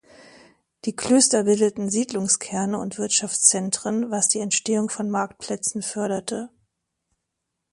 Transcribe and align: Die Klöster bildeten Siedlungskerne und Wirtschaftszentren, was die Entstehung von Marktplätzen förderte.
Die 0.85 0.95
Klöster 0.95 1.43
bildeten 1.43 1.87
Siedlungskerne 1.91 2.79
und 2.79 2.97
Wirtschaftszentren, 2.97 4.09
was 4.09 4.29
die 4.29 4.39
Entstehung 4.39 4.89
von 4.89 5.11
Marktplätzen 5.11 5.83
förderte. 5.83 6.49